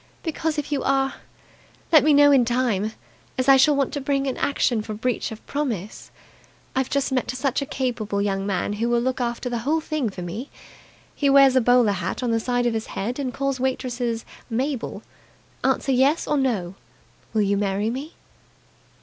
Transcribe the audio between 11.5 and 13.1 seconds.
a bowler hat on the side of his